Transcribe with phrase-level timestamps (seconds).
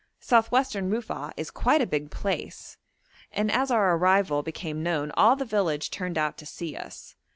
[0.19, 2.75] South western Rufa'a is quite a big place,
[3.31, 7.15] and as our arrival became known all the village turned out to see us.